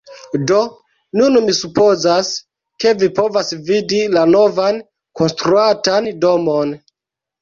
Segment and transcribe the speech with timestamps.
[0.51, 0.59] Do,
[1.19, 2.31] nun mi supozas,
[2.85, 4.81] ke vi povas vidi la novan,
[5.23, 6.75] konstruatan domon